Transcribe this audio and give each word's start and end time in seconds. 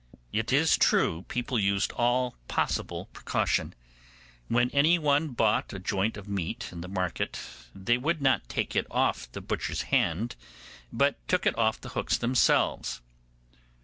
It 0.33 0.51
is 0.51 0.79
true 0.79 1.25
people 1.27 1.59
used 1.59 1.91
all 1.91 2.33
possible 2.47 3.05
precaution. 3.13 3.75
When 4.47 4.71
any 4.71 4.97
one 4.97 5.27
bought 5.27 5.73
a 5.73 5.77
joint 5.77 6.17
of 6.17 6.27
meat 6.27 6.69
in 6.71 6.81
the 6.81 6.87
market 6.87 7.39
they 7.75 7.99
would 7.99 8.19
not 8.19 8.49
take 8.49 8.75
it 8.75 8.87
off 8.89 9.31
the 9.31 9.41
butcher's 9.41 9.83
hand, 9.93 10.35
but 10.91 11.19
took 11.27 11.45
it 11.45 11.55
off 11.55 11.79
the 11.79 11.89
hooks 11.89 12.17
themselves. 12.17 12.99